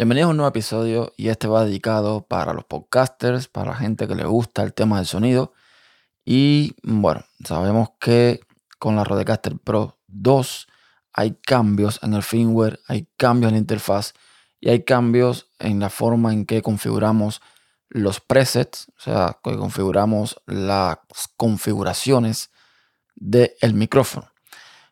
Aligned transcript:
Bienvenidos 0.00 0.28
a 0.28 0.30
un 0.30 0.38
nuevo 0.38 0.48
episodio 0.48 1.12
y 1.18 1.28
este 1.28 1.46
va 1.46 1.66
dedicado 1.66 2.22
para 2.22 2.54
los 2.54 2.64
podcasters, 2.64 3.48
para 3.48 3.72
la 3.72 3.76
gente 3.76 4.08
que 4.08 4.14
le 4.14 4.24
gusta 4.24 4.62
el 4.62 4.72
tema 4.72 4.96
del 4.96 5.04
sonido. 5.04 5.52
Y 6.24 6.74
bueno, 6.82 7.22
sabemos 7.44 7.90
que 8.00 8.40
con 8.78 8.96
la 8.96 9.04
Rodecaster 9.04 9.58
Pro 9.58 9.98
2 10.06 10.68
hay 11.12 11.32
cambios 11.46 12.00
en 12.02 12.14
el 12.14 12.22
firmware, 12.22 12.80
hay 12.88 13.08
cambios 13.18 13.50
en 13.50 13.56
la 13.56 13.58
interfaz 13.58 14.14
y 14.58 14.70
hay 14.70 14.84
cambios 14.84 15.50
en 15.58 15.80
la 15.80 15.90
forma 15.90 16.32
en 16.32 16.46
que 16.46 16.62
configuramos 16.62 17.42
los 17.90 18.20
presets, 18.20 18.88
o 18.96 19.00
sea, 19.02 19.38
que 19.44 19.54
configuramos 19.58 20.40
las 20.46 20.96
configuraciones 21.36 22.48
del 23.16 23.74
micrófono. 23.74 24.32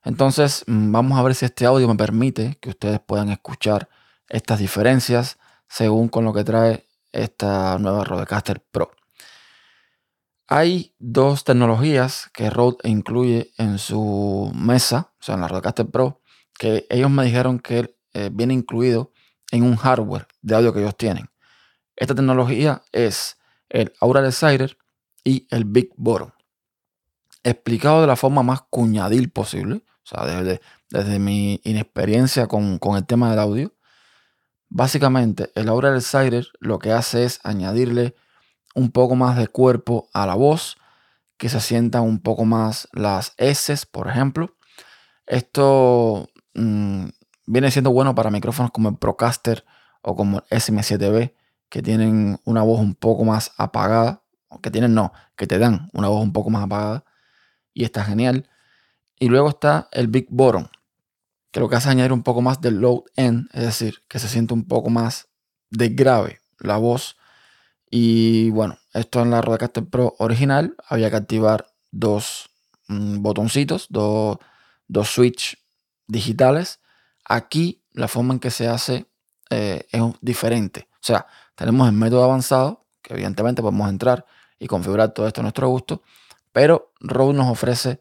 Entonces, 0.04 0.64
mm, 0.66 0.92
vamos 0.92 1.18
a 1.18 1.22
ver 1.22 1.34
si 1.34 1.46
este 1.46 1.64
audio 1.64 1.88
me 1.88 1.94
permite 1.94 2.58
que 2.60 2.68
ustedes 2.68 3.00
puedan 3.00 3.30
escuchar 3.30 3.88
estas 4.28 4.58
diferencias 4.58 5.38
según 5.68 6.08
con 6.08 6.24
lo 6.24 6.32
que 6.32 6.44
trae 6.44 6.86
esta 7.12 7.78
nueva 7.78 8.04
Rodecaster 8.04 8.60
Pro. 8.60 8.90
Hay 10.46 10.94
dos 10.98 11.44
tecnologías 11.44 12.30
que 12.32 12.48
Rode 12.48 12.78
incluye 12.84 13.52
en 13.58 13.78
su 13.78 14.50
mesa, 14.54 15.12
o 15.20 15.22
sea, 15.22 15.34
en 15.34 15.42
la 15.42 15.48
Rodecaster 15.48 15.86
Pro, 15.86 16.22
que 16.58 16.86
ellos 16.88 17.10
me 17.10 17.24
dijeron 17.24 17.58
que 17.58 17.94
eh, 18.14 18.30
viene 18.32 18.54
incluido 18.54 19.12
en 19.50 19.62
un 19.62 19.76
hardware 19.76 20.26
de 20.40 20.54
audio 20.54 20.72
que 20.72 20.80
ellos 20.80 20.96
tienen. 20.96 21.28
Esta 21.96 22.14
tecnología 22.14 22.82
es 22.92 23.36
el 23.68 23.92
Aura 24.00 24.22
Decider 24.22 24.78
y 25.22 25.46
el 25.50 25.64
Big 25.64 25.90
Bottom. 25.96 26.30
Explicado 27.42 28.00
de 28.00 28.06
la 28.06 28.16
forma 28.16 28.42
más 28.42 28.62
cuñadil 28.70 29.30
posible, 29.30 29.84
o 30.04 30.06
sea, 30.06 30.24
desde, 30.24 30.60
desde 30.88 31.18
mi 31.18 31.60
inexperiencia 31.64 32.46
con, 32.46 32.78
con 32.78 32.96
el 32.96 33.04
tema 33.04 33.30
del 33.30 33.38
audio, 33.38 33.74
Básicamente, 34.70 35.50
el 35.54 35.68
Aura 35.68 35.92
Decider 35.92 36.46
lo 36.60 36.78
que 36.78 36.92
hace 36.92 37.24
es 37.24 37.40
añadirle 37.42 38.14
un 38.74 38.90
poco 38.90 39.16
más 39.16 39.36
de 39.36 39.48
cuerpo 39.48 40.08
a 40.12 40.26
la 40.26 40.34
voz, 40.34 40.76
que 41.38 41.48
se 41.48 41.60
sientan 41.60 42.02
un 42.02 42.20
poco 42.20 42.44
más 42.44 42.88
las 42.92 43.32
S, 43.38 43.74
por 43.90 44.08
ejemplo. 44.08 44.56
Esto 45.26 46.28
mm, 46.54 47.06
viene 47.46 47.70
siendo 47.70 47.92
bueno 47.92 48.14
para 48.14 48.30
micrófonos 48.30 48.70
como 48.72 48.88
el 48.90 48.96
Procaster 48.96 49.64
o 50.02 50.14
como 50.14 50.38
el 50.50 50.58
SM7B, 50.58 51.34
que 51.70 51.82
tienen 51.82 52.40
una 52.44 52.62
voz 52.62 52.80
un 52.80 52.94
poco 52.94 53.24
más 53.24 53.52
apagada, 53.56 54.22
o 54.48 54.60
que 54.60 54.70
tienen 54.70 54.94
no, 54.94 55.12
que 55.36 55.46
te 55.46 55.58
dan 55.58 55.88
una 55.92 56.08
voz 56.08 56.22
un 56.22 56.32
poco 56.32 56.50
más 56.50 56.64
apagada, 56.64 57.04
y 57.72 57.84
está 57.84 58.04
genial. 58.04 58.48
Y 59.18 59.28
luego 59.28 59.48
está 59.48 59.88
el 59.92 60.08
Big 60.08 60.26
Bottom, 60.30 60.68
que 61.50 61.60
lo 61.60 61.68
que 61.68 61.76
hace 61.76 61.88
añadir 61.88 62.12
un 62.12 62.22
poco 62.22 62.42
más 62.42 62.60
de 62.60 62.70
low 62.70 63.04
end, 63.16 63.48
es 63.52 63.62
decir, 63.62 64.02
que 64.08 64.18
se 64.18 64.28
siente 64.28 64.54
un 64.54 64.64
poco 64.64 64.90
más 64.90 65.28
de 65.70 65.88
grave 65.88 66.40
la 66.58 66.76
voz. 66.76 67.16
Y 67.90 68.50
bueno, 68.50 68.78
esto 68.92 69.22
en 69.22 69.30
la 69.30 69.40
Rodecaster 69.40 69.86
Pro 69.86 70.14
original 70.18 70.76
había 70.88 71.10
que 71.10 71.16
activar 71.16 71.66
dos 71.90 72.50
mm, 72.88 73.22
botoncitos, 73.22 73.86
dos, 73.88 74.38
dos 74.86 75.08
switch 75.08 75.58
digitales. 76.06 76.80
Aquí 77.24 77.82
la 77.92 78.08
forma 78.08 78.34
en 78.34 78.40
que 78.40 78.50
se 78.50 78.68
hace 78.68 79.06
eh, 79.50 79.86
es 79.90 80.02
diferente. 80.20 80.88
O 80.94 81.06
sea, 81.06 81.26
tenemos 81.54 81.88
el 81.88 81.94
método 81.94 82.24
avanzado, 82.24 82.86
que 83.02 83.14
evidentemente 83.14 83.62
podemos 83.62 83.88
entrar 83.88 84.26
y 84.58 84.66
configurar 84.66 85.14
todo 85.14 85.26
esto 85.26 85.40
a 85.40 85.42
nuestro 85.42 85.68
gusto, 85.68 86.02
pero 86.52 86.92
Rode 87.00 87.34
nos 87.34 87.48
ofrece 87.48 88.00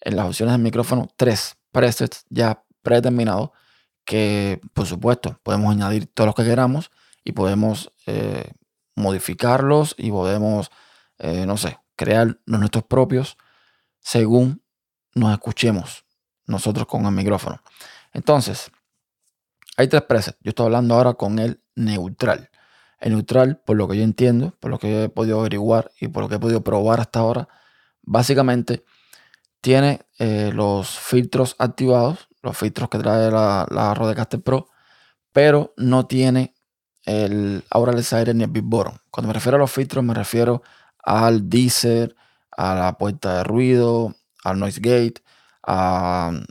en 0.00 0.16
las 0.16 0.26
opciones 0.26 0.52
del 0.52 0.62
micrófono 0.62 1.08
tres 1.16 1.56
presets 1.72 2.24
ya 2.28 2.62
predeterminado 2.84 3.52
que, 4.04 4.60
por 4.74 4.86
supuesto, 4.86 5.40
podemos 5.42 5.72
añadir 5.72 6.06
todos 6.06 6.26
los 6.26 6.34
que 6.36 6.44
queramos 6.44 6.92
y 7.24 7.32
podemos 7.32 7.92
eh, 8.06 8.52
modificarlos 8.94 9.94
y 9.98 10.10
podemos, 10.10 10.70
eh, 11.18 11.46
no 11.46 11.56
sé, 11.56 11.78
crear 11.96 12.38
nuestros 12.46 12.84
propios 12.84 13.36
según 14.00 14.62
nos 15.14 15.32
escuchemos 15.32 16.04
nosotros 16.46 16.86
con 16.86 17.06
el 17.06 17.12
micrófono. 17.12 17.60
Entonces, 18.12 18.70
hay 19.76 19.88
tres 19.88 20.02
presets. 20.02 20.38
Yo 20.42 20.50
estoy 20.50 20.66
hablando 20.66 20.94
ahora 20.94 21.14
con 21.14 21.38
el 21.38 21.60
neutral. 21.74 22.50
El 23.00 23.12
neutral, 23.12 23.60
por 23.64 23.76
lo 23.76 23.88
que 23.88 23.96
yo 23.96 24.04
entiendo, 24.04 24.54
por 24.60 24.70
lo 24.70 24.78
que 24.78 25.04
he 25.04 25.08
podido 25.08 25.40
averiguar 25.40 25.90
y 26.00 26.08
por 26.08 26.22
lo 26.22 26.28
que 26.28 26.36
he 26.36 26.38
podido 26.38 26.62
probar 26.62 27.00
hasta 27.00 27.20
ahora, 27.20 27.48
básicamente 28.02 28.84
tiene 29.60 30.02
eh, 30.18 30.52
los 30.54 30.98
filtros 30.98 31.56
activados 31.58 32.28
los 32.44 32.56
filtros 32.56 32.88
que 32.88 32.98
trae 32.98 33.30
la, 33.30 33.66
la 33.70 33.94
Rodecaster 33.94 34.40
Pro, 34.40 34.68
pero 35.32 35.74
no 35.76 36.06
tiene 36.06 36.54
el 37.04 37.64
Aura 37.70 37.92
Decider 37.92 38.34
ni 38.34 38.44
el 38.44 38.50
Big. 38.50 38.64
Cuando 39.10 39.28
me 39.28 39.34
refiero 39.34 39.56
a 39.56 39.58
los 39.60 39.72
filtros, 39.72 40.04
me 40.04 40.14
refiero 40.14 40.62
al 41.02 41.48
Deezer, 41.48 42.16
a 42.50 42.74
la 42.74 42.98
puerta 42.98 43.38
de 43.38 43.44
ruido, 43.44 44.14
al 44.42 44.58
noise 44.58 44.80
gate, 44.80 45.22
al 45.62 46.46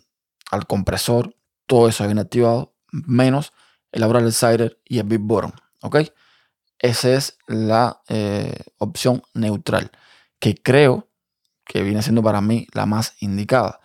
compresor, 0.68 1.36
todo 1.66 1.88
eso 1.88 2.06
viene 2.06 2.22
activado, 2.22 2.76
menos 2.92 3.53
el 3.92 4.03
Aura 4.03 4.22
Decider 4.22 4.80
y 4.86 5.00
el 5.00 5.06
Big. 5.06 5.22
¿Ok? 5.82 5.98
Esa 6.80 7.14
es 7.14 7.38
la 7.48 8.02
eh, 8.09 8.56
opción 8.78 9.24
neutral, 9.34 9.92
que 10.40 10.56
creo 10.56 11.09
que 11.66 11.82
viene 11.82 12.02
siendo 12.02 12.22
para 12.22 12.42
mí 12.42 12.68
la 12.74 12.86
más 12.86 13.16
indicada, 13.22 13.80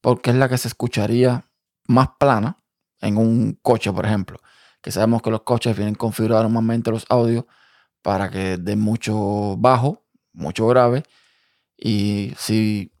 porque 0.00 0.30
es 0.30 0.36
la 0.36 0.48
que 0.48 0.56
se 0.56 0.68
escucharía 0.68 1.47
más 1.88 2.10
plana 2.20 2.58
en 3.00 3.16
un 3.16 3.58
coche, 3.60 3.92
por 3.92 4.06
ejemplo, 4.06 4.38
que 4.80 4.92
sabemos 4.92 5.22
que 5.22 5.30
los 5.30 5.42
coches 5.42 5.76
vienen 5.76 5.96
configurados 5.96 6.44
normalmente 6.44 6.90
los 6.90 7.04
audios 7.08 7.44
para 8.02 8.30
que 8.30 8.56
den 8.58 8.80
mucho 8.80 9.56
bajo, 9.56 10.04
mucho 10.32 10.68
grave, 10.68 11.02
y 11.76 12.32
si, 12.38 12.92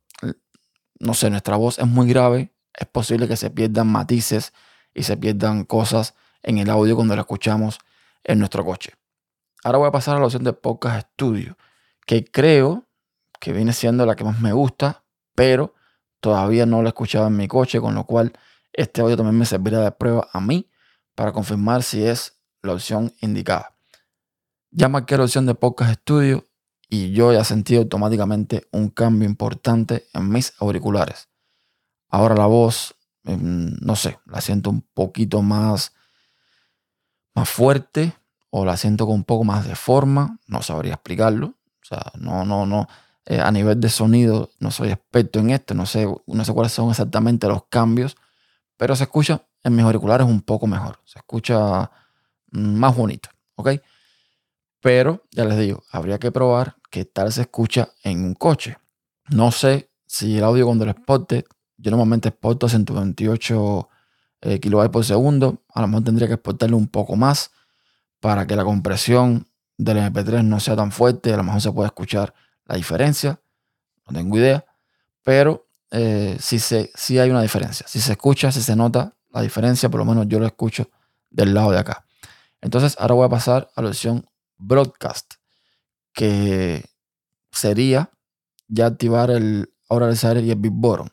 no 0.98 1.14
sé, 1.14 1.30
nuestra 1.30 1.56
voz 1.56 1.78
es 1.78 1.86
muy 1.86 2.08
grave, 2.08 2.52
es 2.74 2.86
posible 2.86 3.28
que 3.28 3.36
se 3.36 3.50
pierdan 3.50 3.88
matices 3.88 4.52
y 4.94 5.02
se 5.02 5.16
pierdan 5.16 5.64
cosas 5.64 6.14
en 6.42 6.58
el 6.58 6.70
audio 6.70 6.96
cuando 6.96 7.14
lo 7.14 7.20
escuchamos 7.20 7.78
en 8.24 8.38
nuestro 8.38 8.64
coche. 8.64 8.92
Ahora 9.64 9.78
voy 9.78 9.88
a 9.88 9.92
pasar 9.92 10.16
a 10.16 10.20
la 10.20 10.26
opción 10.26 10.44
de 10.44 10.52
Podcast 10.52 11.08
Studio, 11.12 11.56
que 12.06 12.24
creo 12.24 12.86
que 13.40 13.52
viene 13.52 13.72
siendo 13.72 14.06
la 14.06 14.16
que 14.16 14.24
más 14.24 14.40
me 14.40 14.52
gusta, 14.52 15.04
pero 15.34 15.74
todavía 16.20 16.66
no 16.66 16.82
lo 16.82 16.88
he 16.88 16.90
escuchado 16.90 17.26
en 17.26 17.36
mi 17.36 17.48
coche, 17.48 17.80
con 17.80 17.94
lo 17.94 18.04
cual 18.04 18.32
este 18.72 19.00
audio 19.00 19.16
también 19.16 19.38
me 19.38 19.46
servirá 19.46 19.80
de 19.80 19.92
prueba 19.92 20.28
a 20.32 20.40
mí 20.40 20.70
para 21.14 21.32
confirmar 21.32 21.82
si 21.82 22.04
es 22.04 22.38
la 22.62 22.74
opción 22.74 23.12
indicada. 23.20 23.74
Ya 24.70 24.88
marqué 24.88 25.16
la 25.16 25.24
opción 25.24 25.46
de 25.46 25.54
Podcast 25.54 26.00
Studio 26.00 26.44
y 26.88 27.12
yo 27.12 27.32
ya 27.32 27.44
sentí 27.44 27.76
automáticamente 27.76 28.68
un 28.70 28.88
cambio 28.88 29.28
importante 29.28 30.06
en 30.12 30.30
mis 30.30 30.52
auriculares. 30.60 31.28
Ahora 32.08 32.34
la 32.34 32.46
voz, 32.46 32.94
em, 33.24 33.76
no 33.80 33.96
sé, 33.96 34.18
la 34.26 34.40
siento 34.40 34.70
un 34.70 34.82
poquito 34.82 35.42
más, 35.42 35.92
más 37.34 37.48
fuerte 37.48 38.14
o 38.50 38.64
la 38.64 38.76
siento 38.76 39.06
con 39.06 39.16
un 39.16 39.24
poco 39.24 39.44
más 39.44 39.66
de 39.66 39.74
forma, 39.74 40.38
no 40.46 40.62
sabría 40.62 40.94
explicarlo. 40.94 41.48
O 41.82 41.86
sea, 41.88 42.12
no, 42.18 42.44
no, 42.44 42.66
no. 42.66 42.86
Eh, 43.26 43.40
a 43.40 43.50
nivel 43.50 43.80
de 43.80 43.88
sonido 43.88 44.50
no 44.58 44.70
soy 44.70 44.90
experto 44.90 45.38
en 45.40 45.50
esto, 45.50 45.74
no 45.74 45.84
sé, 45.84 46.06
no 46.26 46.44
sé 46.44 46.52
cuáles 46.52 46.72
son 46.72 46.90
exactamente 46.90 47.46
los 47.46 47.64
cambios 47.64 48.16
pero 48.78 48.96
se 48.96 49.04
escucha 49.04 49.42
en 49.62 49.76
mis 49.76 49.84
auriculares 49.84 50.26
un 50.26 50.40
poco 50.40 50.66
mejor. 50.66 51.00
Se 51.04 51.18
escucha 51.18 51.90
más 52.52 52.96
bonito, 52.96 53.28
¿ok? 53.56 53.72
Pero 54.80 55.24
ya 55.32 55.44
les 55.44 55.58
digo, 55.58 55.82
habría 55.90 56.18
que 56.18 56.32
probar 56.32 56.76
qué 56.90 57.04
tal 57.04 57.30
se 57.32 57.42
escucha 57.42 57.90
en 58.02 58.24
un 58.24 58.34
coche. 58.34 58.78
No 59.28 59.50
sé 59.50 59.90
si 60.06 60.38
el 60.38 60.44
audio 60.44 60.64
cuando 60.64 60.86
lo 60.86 60.92
exporte, 60.92 61.44
yo 61.76 61.90
normalmente 61.90 62.30
exporto 62.30 62.66
a 62.66 62.68
128 62.70 63.88
eh, 64.42 64.60
kilobytes 64.60 64.92
por 64.92 65.04
segundo, 65.04 65.62
a 65.74 65.82
lo 65.82 65.88
mejor 65.88 66.04
tendría 66.04 66.28
que 66.28 66.34
exportarlo 66.34 66.76
un 66.76 66.86
poco 66.86 67.16
más 67.16 67.50
para 68.20 68.46
que 68.46 68.56
la 68.56 68.64
compresión 68.64 69.48
del 69.76 69.98
MP3 69.98 70.44
no 70.44 70.60
sea 70.60 70.76
tan 70.76 70.92
fuerte, 70.92 71.34
a 71.34 71.36
lo 71.36 71.42
mejor 71.42 71.60
se 71.60 71.72
puede 71.72 71.88
escuchar 71.88 72.32
la 72.64 72.76
diferencia, 72.76 73.40
no 74.06 74.14
tengo 74.16 74.36
idea, 74.38 74.64
pero 75.24 75.67
eh, 75.90 76.36
si, 76.40 76.58
se, 76.58 76.90
si 76.94 77.18
hay 77.18 77.30
una 77.30 77.42
diferencia. 77.42 77.86
Si 77.88 78.00
se 78.00 78.12
escucha, 78.12 78.52
si 78.52 78.62
se 78.62 78.76
nota 78.76 79.16
la 79.30 79.42
diferencia, 79.42 79.88
por 79.88 79.98
lo 79.98 80.04
menos 80.04 80.26
yo 80.28 80.38
lo 80.38 80.46
escucho 80.46 80.90
del 81.30 81.54
lado 81.54 81.70
de 81.70 81.78
acá. 81.78 82.06
Entonces, 82.60 82.96
ahora 82.98 83.14
voy 83.14 83.26
a 83.26 83.30
pasar 83.30 83.70
a 83.74 83.82
la 83.82 83.88
opción 83.88 84.26
Broadcast, 84.56 85.34
que 86.12 86.84
sería 87.52 88.10
ya 88.66 88.86
activar 88.86 89.30
el 89.30 89.72
Aural 89.88 90.10
Decider 90.10 90.44
y 90.44 90.50
el 90.50 90.58
Big 90.58 90.72
Bottom. 90.72 91.08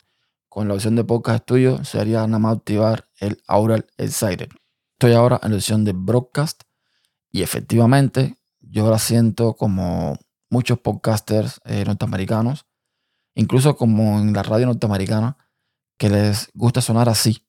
Con 0.49 0.67
la 0.67 0.73
opción 0.73 0.95
de 0.95 1.03
Podcast 1.03 1.43
Studio 1.43 1.83
sería 1.83 2.25
nada 2.27 2.39
más 2.39 2.57
activar 2.57 3.07
el 3.19 3.41
Aural 3.47 3.85
Decider. 3.97 4.49
Estoy 4.93 5.13
ahora 5.13 5.39
en 5.43 5.51
la 5.51 5.57
opción 5.57 5.83
de 5.83 5.93
Broadcast 5.93 6.63
y 7.29 7.41
efectivamente 7.41 8.37
yo 8.61 8.89
la 8.89 8.99
siento 8.99 9.55
como 9.55 10.17
muchos 10.49 10.79
podcasters 10.79 11.59
eh, 11.65 11.83
norteamericanos 11.85 12.65
incluso 13.35 13.75
como 13.75 14.19
en 14.19 14.33
la 14.33 14.43
radio 14.43 14.65
norteamericana, 14.65 15.37
que 15.97 16.09
les 16.09 16.49
gusta 16.53 16.81
sonar 16.81 17.09
así, 17.09 17.45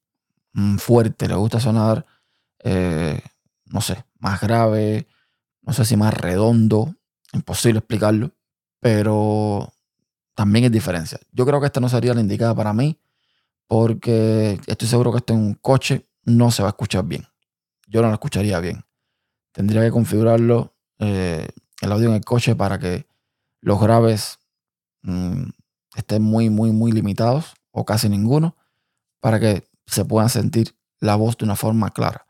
mm, 0.52 0.76
fuerte, 0.76 1.28
les 1.28 1.36
gusta 1.36 1.60
sonar, 1.60 2.06
eh, 2.62 3.20
no 3.66 3.80
sé, 3.80 4.04
más 4.18 4.40
grave, 4.40 5.06
no 5.62 5.72
sé 5.72 5.84
si 5.84 5.96
más 5.96 6.14
redondo, 6.14 6.94
imposible 7.32 7.78
explicarlo, 7.78 8.32
pero 8.80 9.72
también 10.34 10.64
hay 10.64 10.70
diferencia. 10.70 11.18
Yo 11.32 11.46
creo 11.46 11.60
que 11.60 11.66
esta 11.66 11.80
no 11.80 11.88
sería 11.88 12.14
la 12.14 12.20
indicada 12.20 12.54
para 12.54 12.72
mí 12.72 13.00
porque 13.66 14.60
estoy 14.66 14.88
seguro 14.88 15.10
que 15.10 15.18
esto 15.18 15.32
en 15.32 15.40
un 15.40 15.54
coche 15.54 16.06
no 16.24 16.50
se 16.50 16.62
va 16.62 16.68
a 16.68 16.70
escuchar 16.70 17.04
bien. 17.04 17.26
Yo 17.88 18.02
no 18.02 18.08
lo 18.08 18.14
escucharía 18.14 18.60
bien. 18.60 18.84
Tendría 19.52 19.82
que 19.82 19.90
configurarlo 19.90 20.74
eh, 20.98 21.48
el 21.80 21.92
audio 21.92 22.08
en 22.08 22.14
el 22.14 22.24
coche 22.24 22.54
para 22.54 22.78
que 22.78 23.06
los 23.60 23.80
graves 23.80 24.38
mm, 25.02 25.48
estén 25.96 26.22
muy, 26.22 26.50
muy, 26.50 26.72
muy 26.72 26.92
limitados 26.92 27.54
o 27.72 27.84
casi 27.84 28.08
ninguno 28.08 28.54
para 29.20 29.40
que 29.40 29.64
se 29.86 30.04
pueda 30.04 30.28
sentir 30.28 30.76
la 31.00 31.16
voz 31.16 31.36
de 31.38 31.46
una 31.46 31.56
forma 31.56 31.90
clara. 31.90 32.26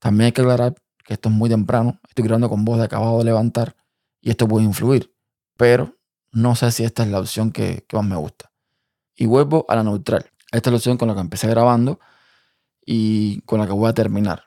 También 0.00 0.26
hay 0.26 0.32
que 0.32 0.42
aclarar 0.42 0.74
que 1.04 1.14
esto 1.14 1.28
es 1.28 1.34
muy 1.34 1.48
temprano. 1.48 2.00
Estoy 2.08 2.24
grabando 2.24 2.48
con 2.48 2.64
voz 2.64 2.78
de 2.78 2.84
acabado 2.84 3.18
de 3.18 3.24
levantar 3.24 3.76
y 4.20 4.30
esto 4.30 4.48
puede 4.48 4.64
influir, 4.64 5.14
pero 5.56 5.96
no 6.32 6.56
sé 6.56 6.70
si 6.72 6.84
esta 6.84 7.04
es 7.04 7.10
la 7.10 7.20
opción 7.20 7.52
que, 7.52 7.84
que 7.88 7.96
más 7.96 8.04
me 8.04 8.16
gusta. 8.16 8.50
Y 9.14 9.26
vuelvo 9.26 9.64
a 9.68 9.76
la 9.76 9.84
neutral. 9.84 10.30
Esta 10.50 10.70
es 10.70 10.72
la 10.72 10.76
opción 10.76 10.98
con 10.98 11.08
la 11.08 11.14
que 11.14 11.20
empecé 11.20 11.48
grabando 11.48 12.00
y 12.84 13.40
con 13.42 13.60
la 13.60 13.66
que 13.66 13.72
voy 13.72 13.88
a 13.88 13.94
terminar. 13.94 14.44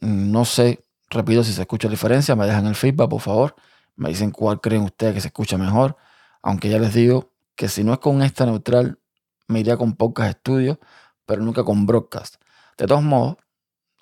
No 0.00 0.44
sé, 0.44 0.84
repito, 1.10 1.42
si 1.42 1.52
se 1.52 1.62
escucha 1.62 1.88
diferencia, 1.88 2.36
me 2.36 2.46
dejan 2.46 2.66
el 2.66 2.76
feedback, 2.76 3.10
por 3.10 3.20
favor. 3.20 3.56
Me 3.96 4.10
dicen 4.10 4.30
cuál 4.30 4.60
creen 4.60 4.82
ustedes 4.82 5.14
que 5.14 5.20
se 5.20 5.28
escucha 5.28 5.58
mejor. 5.58 5.96
Aunque 6.42 6.68
ya 6.68 6.78
les 6.78 6.94
digo 6.94 7.35
que 7.56 7.68
si 7.68 7.82
no 7.82 7.92
es 7.92 7.98
con 7.98 8.22
esta 8.22 8.46
neutral, 8.46 9.00
me 9.48 9.60
iría 9.60 9.76
con 9.76 9.96
pocas 9.96 10.28
estudios, 10.28 10.78
pero 11.24 11.42
nunca 11.42 11.64
con 11.64 11.86
broadcast. 11.86 12.36
De 12.78 12.86
todos 12.86 13.02
modos, 13.02 13.36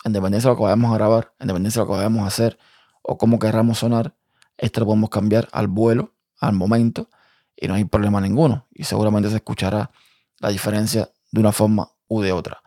en 0.03 0.13
de 0.13 0.19
lo 0.19 0.55
que 0.55 0.63
vayamos 0.63 0.91
a 0.91 0.95
grabar, 0.95 1.33
en 1.39 1.47
de 1.47 1.53
lo 1.53 1.87
que 1.87 1.91
vayamos 1.91 2.23
a 2.23 2.27
hacer 2.27 2.59
o 3.01 3.17
cómo 3.17 3.39
querramos 3.39 3.79
sonar, 3.79 4.15
esto 4.57 4.81
lo 4.81 4.87
podemos 4.87 5.09
cambiar 5.09 5.47
al 5.51 5.67
vuelo, 5.67 6.13
al 6.39 6.53
momento, 6.53 7.09
y 7.55 7.67
no 7.67 7.73
hay 7.73 7.85
problema 7.85 8.21
ninguno. 8.21 8.67
Y 8.71 8.83
seguramente 8.83 9.29
se 9.29 9.37
escuchará 9.37 9.91
la 10.39 10.49
diferencia 10.49 11.09
de 11.31 11.39
una 11.39 11.51
forma 11.51 11.89
u 12.07 12.21
de 12.21 12.31
otra. 12.31 12.61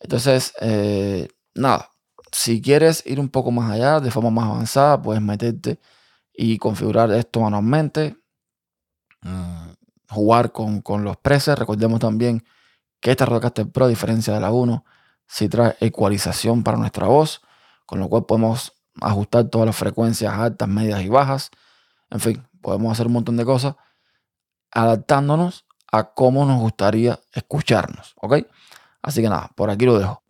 Entonces, 0.00 0.52
eh, 0.60 1.28
nada, 1.54 1.90
si 2.32 2.60
quieres 2.60 3.04
ir 3.06 3.20
un 3.20 3.28
poco 3.28 3.50
más 3.50 3.70
allá, 3.70 4.00
de 4.00 4.10
forma 4.10 4.30
más 4.30 4.46
avanzada, 4.46 5.00
puedes 5.00 5.22
meterte 5.22 5.80
y 6.32 6.58
configurar 6.58 7.10
esto 7.12 7.40
manualmente, 7.40 8.16
mm, 9.22 9.61
jugar 10.12 10.52
con, 10.52 10.82
los 11.04 11.16
presets. 11.16 11.58
Recordemos 11.58 12.00
también 12.00 12.44
que 13.00 13.10
esta 13.10 13.26
Rodecaster 13.26 13.70
Pro, 13.70 13.86
a 13.86 13.88
diferencia 13.88 14.34
de 14.34 14.40
la 14.40 14.52
1, 14.52 14.84
sí 15.26 15.48
trae 15.48 15.76
ecualización 15.80 16.62
para 16.62 16.76
nuestra 16.76 17.06
voz, 17.06 17.42
con 17.86 17.98
lo 17.98 18.08
cual 18.08 18.26
podemos 18.26 18.72
ajustar 19.00 19.44
todas 19.44 19.66
las 19.66 19.76
frecuencias 19.76 20.32
altas, 20.34 20.68
medias 20.68 21.02
y 21.02 21.08
bajas. 21.08 21.50
En 22.10 22.20
fin, 22.20 22.46
podemos 22.60 22.92
hacer 22.92 23.06
un 23.06 23.14
montón 23.14 23.36
de 23.36 23.44
cosas 23.44 23.74
adaptándonos 24.70 25.66
a 25.90 26.14
cómo 26.14 26.46
nos 26.46 26.60
gustaría 26.60 27.20
escucharnos, 27.32 28.14
¿ok? 28.16 28.46
Así 29.02 29.20
que 29.20 29.28
nada, 29.28 29.50
por 29.54 29.70
aquí 29.70 29.84
lo 29.84 29.98
dejo. 29.98 30.22